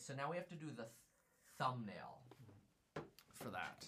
So 0.00 0.14
now 0.14 0.30
we 0.30 0.36
have 0.36 0.48
to 0.48 0.54
do 0.54 0.66
the 0.66 0.84
th- 0.84 0.94
thumbnail 1.58 2.22
for 3.34 3.50
that. 3.50 3.86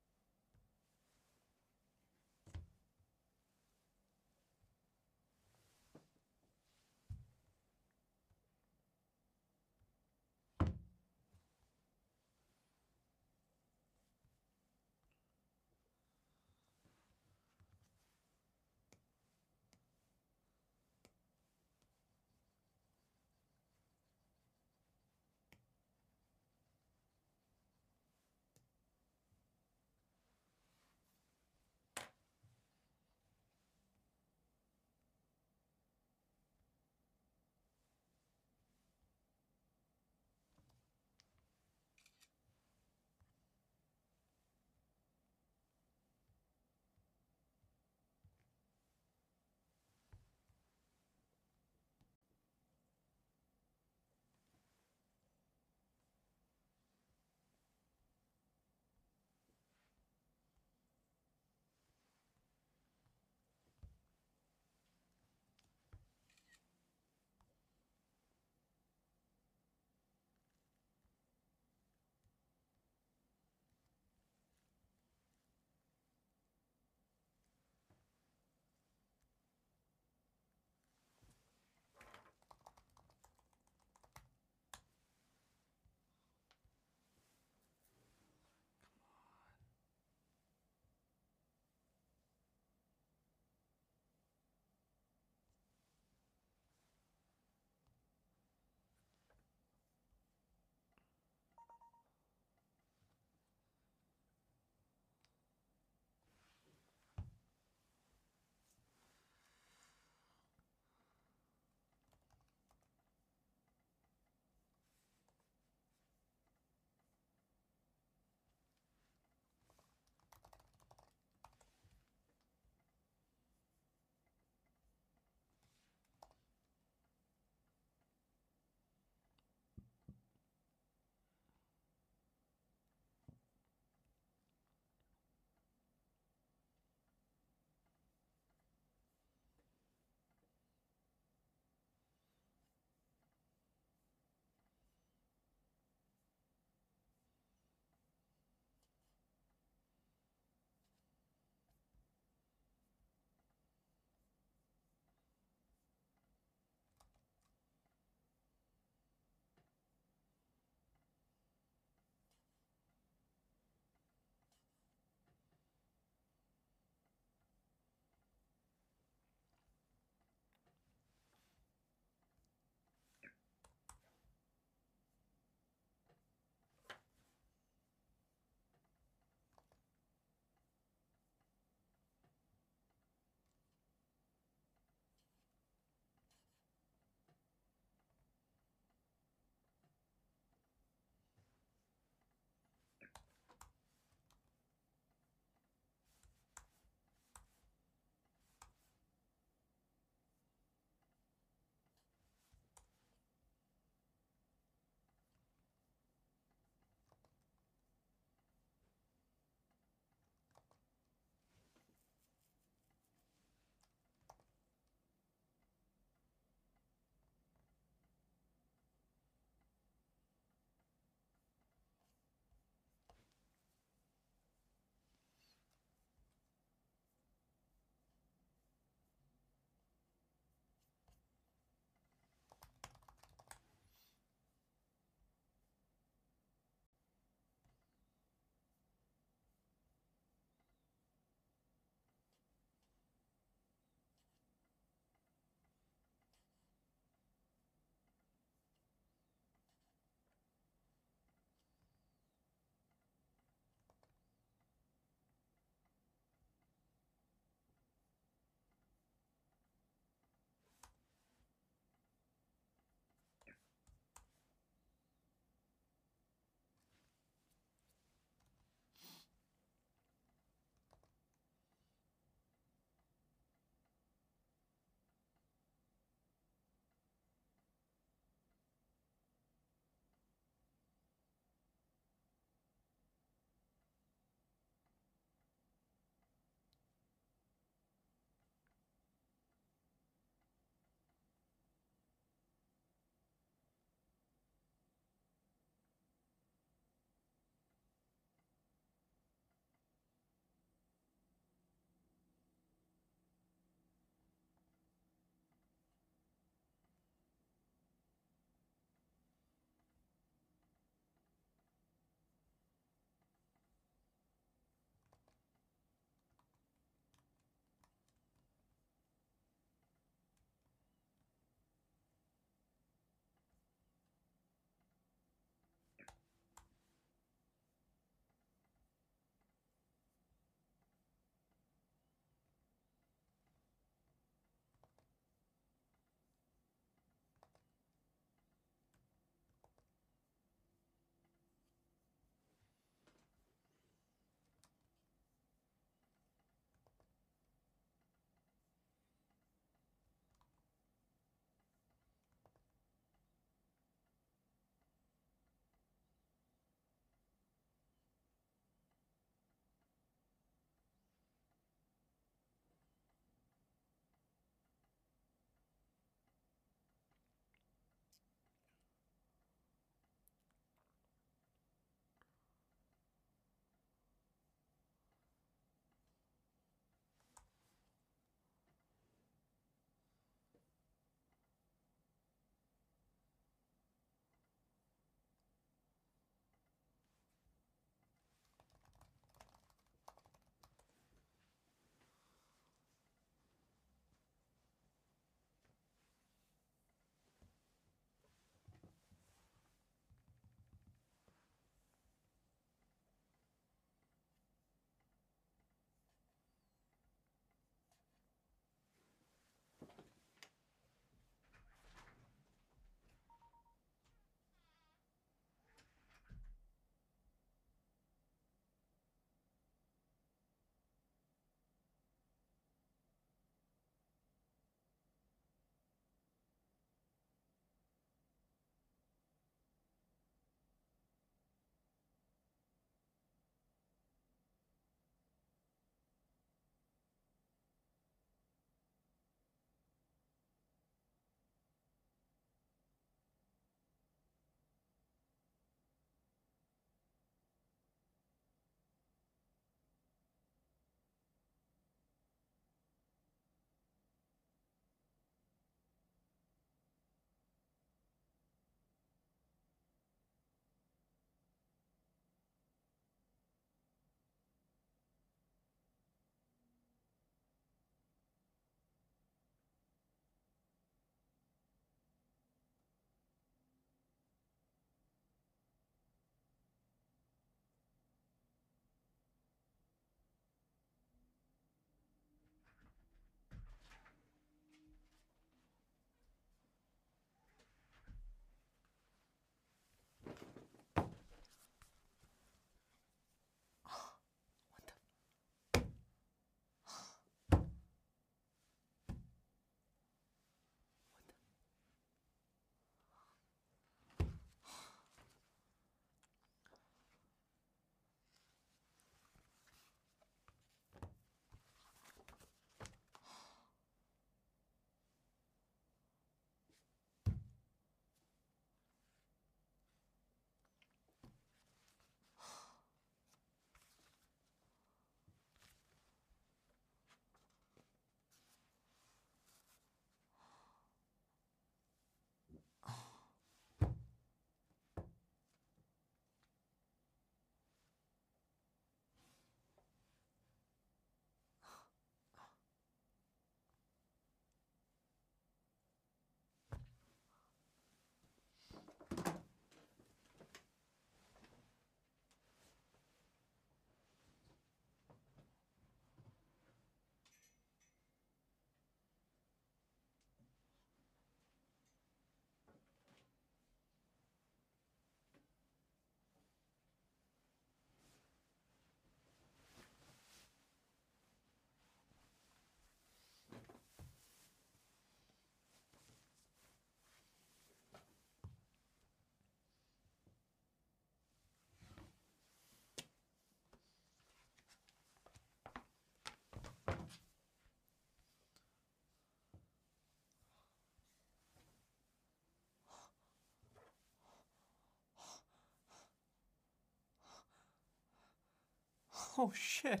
Oh 599.38 599.52
shit. 599.54 600.00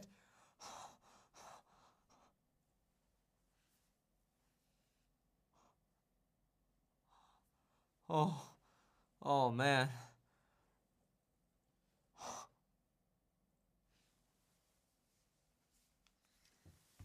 Oh, 8.08 8.40
oh 9.20 9.50
man. 9.50 9.88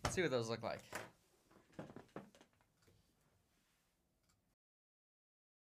Let's 0.03 0.15
see 0.15 0.21
what 0.21 0.29
those 0.29 0.47
look 0.47 0.61
like. 0.61 0.83